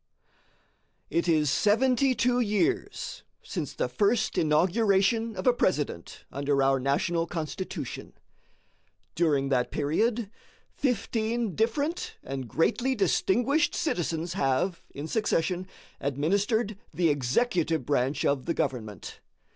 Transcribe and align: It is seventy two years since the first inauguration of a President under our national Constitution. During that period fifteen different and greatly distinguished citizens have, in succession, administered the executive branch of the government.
It 1.11 1.27
is 1.27 1.51
seventy 1.51 2.15
two 2.15 2.39
years 2.39 3.21
since 3.43 3.73
the 3.75 3.87
first 3.87 4.35
inauguration 4.35 5.35
of 5.35 5.45
a 5.45 5.53
President 5.53 6.25
under 6.31 6.63
our 6.63 6.79
national 6.79 7.27
Constitution. 7.27 8.13
During 9.13 9.49
that 9.49 9.69
period 9.69 10.31
fifteen 10.73 11.53
different 11.53 12.15
and 12.23 12.47
greatly 12.47 12.95
distinguished 12.95 13.75
citizens 13.75 14.33
have, 14.33 14.81
in 14.89 15.07
succession, 15.07 15.67
administered 15.99 16.79
the 16.91 17.09
executive 17.09 17.85
branch 17.85 18.25
of 18.25 18.47
the 18.47 18.55
government. 18.55 19.19